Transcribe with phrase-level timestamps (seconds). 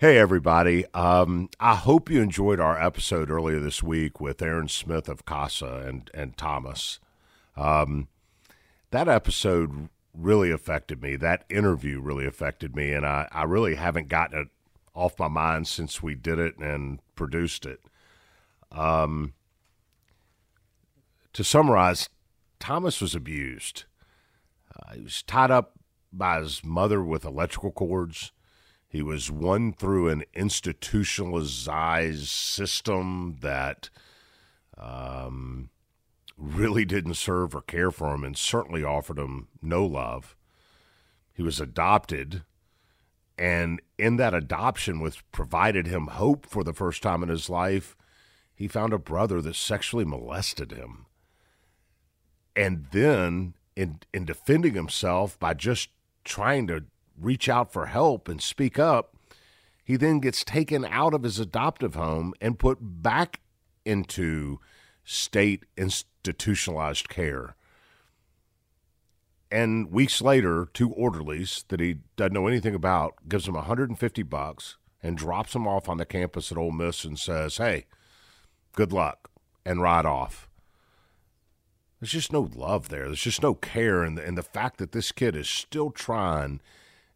[0.00, 0.86] Hey, everybody.
[0.94, 5.84] Um, I hope you enjoyed our episode earlier this week with Erin Smith of CASA
[5.86, 7.00] and, and Thomas.
[7.54, 8.08] Um,
[8.92, 11.16] that episode really affected me.
[11.16, 14.48] That interview really affected me, and I, I really haven't gotten it
[14.94, 17.80] off my mind since we did it and produced it.
[18.72, 19.34] Um,
[21.34, 22.08] to summarize,
[22.58, 23.84] Thomas was abused.
[24.74, 25.72] Uh, he was tied up
[26.10, 28.32] by his mother with electrical cords.
[28.90, 33.88] He was won through an institutionalized system that
[34.76, 35.70] um,
[36.36, 40.36] really didn't serve or care for him and certainly offered him no love.
[41.32, 42.42] He was adopted,
[43.38, 47.96] and in that adoption, which provided him hope for the first time in his life,
[48.56, 51.06] he found a brother that sexually molested him.
[52.56, 55.90] And then, in, in defending himself by just
[56.24, 56.86] trying to
[57.20, 59.16] reach out for help and speak up,
[59.84, 63.40] he then gets taken out of his adoptive home and put back
[63.84, 64.60] into
[65.04, 67.56] state institutionalized care.
[69.50, 74.76] And weeks later, two orderlies that he doesn't know anything about gives him 150 bucks
[75.02, 77.86] and drops him off on the campus at Ole Miss and says, "Hey,
[78.72, 79.30] good luck,"
[79.64, 80.48] and ride off.
[81.98, 83.06] There's just no love there.
[83.06, 86.60] There's just no care, and the, and the fact that this kid is still trying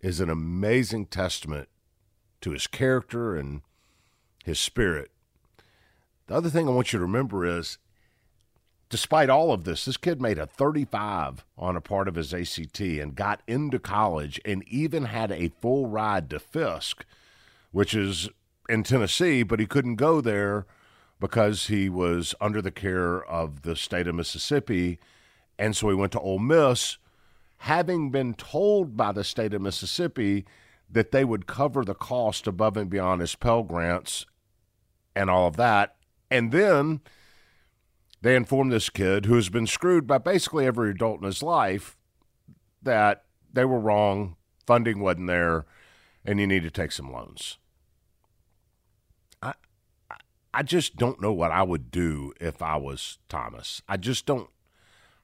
[0.00, 1.68] is an amazing testament
[2.40, 3.62] to his character and
[4.44, 5.10] his spirit.
[6.26, 7.78] The other thing I want you to remember is
[8.88, 12.80] despite all of this, this kid made a 35 on a part of his ACT
[12.80, 17.04] and got into college and even had a full ride to Fisk,
[17.70, 18.28] which is
[18.68, 20.66] in Tennessee, but he couldn't go there
[21.20, 24.98] because he was under the care of the state of Mississippi.
[25.58, 26.98] And so he went to Ole Miss,
[27.64, 30.46] having been told by the state of Mississippi
[30.90, 34.24] that they would cover the cost above and beyond his Pell Grants
[35.14, 35.96] and all of that.
[36.30, 37.00] And then
[38.22, 41.98] they informed this kid, who has been screwed by basically every adult in his life,
[42.82, 44.36] that they were wrong,
[44.66, 45.66] funding wasn't there,
[46.24, 47.58] and you need to take some loans.
[49.42, 49.52] I,
[50.54, 53.82] I just don't know what I would do if I was Thomas.
[53.86, 54.48] I just don't.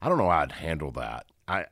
[0.03, 1.25] I don't know how I'd handle that.
[1.47, 1.65] I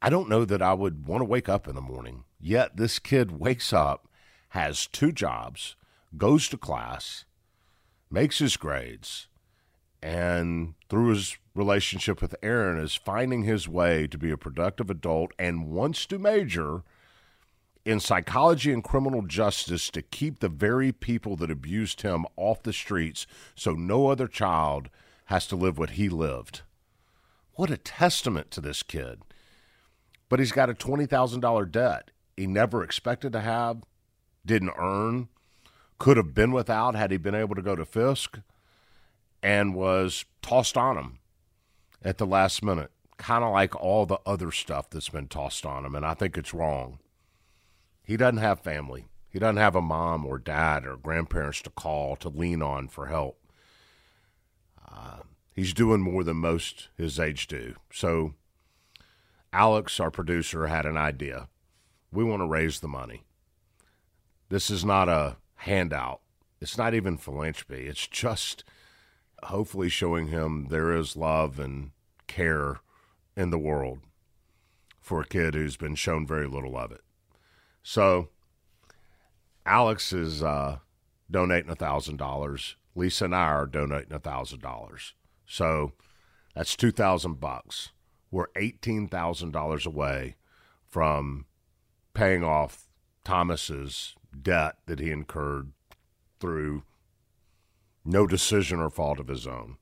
[0.00, 2.24] I don't know that I would want to wake up in the morning.
[2.40, 4.06] Yet this kid wakes up,
[4.50, 5.74] has two jobs,
[6.16, 7.24] goes to class,
[8.10, 9.26] makes his grades,
[10.00, 15.32] and through his relationship with Erin is finding his way to be a productive adult
[15.38, 16.84] and wants to major
[17.84, 22.72] in psychology and criminal justice to keep the very people that abused him off the
[22.72, 23.26] streets
[23.56, 24.88] so no other child
[25.24, 26.62] has to live what he lived.
[27.54, 29.22] What a testament to this kid
[30.28, 33.82] but he's got a $20,000 debt he never expected to have,
[34.46, 35.28] didn't earn,
[35.98, 38.38] could have been without had he been able to go to Fisk,
[39.42, 41.18] and was tossed on him
[42.00, 45.84] at the last minute, kind of like all the other stuff that's been tossed on
[45.84, 45.96] him.
[45.96, 47.00] And I think it's wrong.
[48.04, 52.14] He doesn't have family, he doesn't have a mom or dad or grandparents to call,
[52.16, 53.36] to lean on for help.
[54.88, 55.22] Uh,
[55.56, 57.74] he's doing more than most his age do.
[57.92, 58.34] So,
[59.52, 61.48] Alex, our producer, had an idea.
[62.12, 63.24] We want to raise the money.
[64.48, 66.20] This is not a handout.
[66.60, 67.86] It's not even philanthropy.
[67.86, 68.64] It's just
[69.44, 71.90] hopefully showing him there is love and
[72.26, 72.80] care
[73.36, 74.00] in the world
[75.00, 77.00] for a kid who's been shown very little of it.
[77.82, 78.28] So,
[79.64, 80.78] Alex is uh,
[81.30, 82.74] donating $1,000.
[82.94, 85.12] Lisa and I are donating $1,000.
[85.46, 85.92] So,
[86.54, 87.90] that's 2000 bucks
[88.30, 90.36] we're $18,000 away
[90.86, 91.46] from
[92.14, 92.88] paying off
[93.24, 95.72] Thomas's debt that he incurred
[96.40, 96.82] through
[98.04, 99.76] no decision or fault of his own.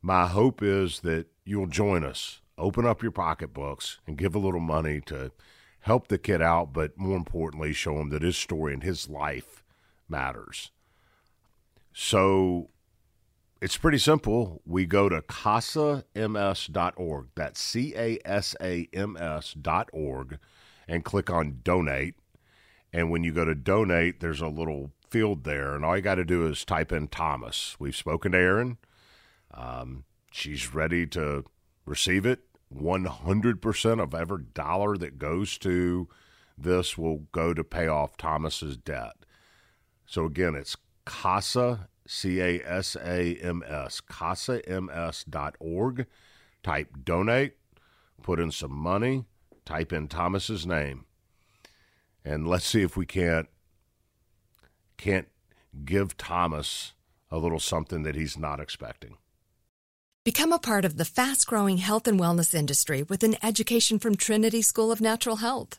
[0.00, 2.40] My hope is that you'll join us.
[2.58, 5.32] Open up your pocketbooks and give a little money to
[5.80, 9.62] help the kid out, but more importantly, show him that his story and his life
[10.08, 10.70] matters.
[11.92, 12.70] So
[13.60, 14.62] it's pretty simple.
[14.66, 16.14] We go to casams.org.
[17.34, 20.38] That's C A S A M S.org
[20.88, 22.14] and click on donate.
[22.92, 25.74] And when you go to donate, there's a little field there.
[25.74, 27.76] And all you got to do is type in Thomas.
[27.78, 28.78] We've spoken to Erin.
[29.52, 31.44] Um, she's ready to
[31.84, 32.40] receive it.
[32.74, 36.08] 100% of every dollar that goes to
[36.58, 39.12] this will go to pay off Thomas's debt.
[40.06, 46.06] So again, it's Casa C A S A M S, casams.org.
[46.62, 47.56] Type donate,
[48.22, 49.24] put in some money,
[49.64, 51.04] type in Thomas's name.
[52.24, 53.48] and let's see if we can't
[54.96, 55.28] can't
[55.84, 56.94] give Thomas
[57.30, 59.18] a little something that he's not expecting.
[60.24, 64.16] Become a part of the fast growing health and wellness industry with an education from
[64.16, 65.78] Trinity School of Natural Health.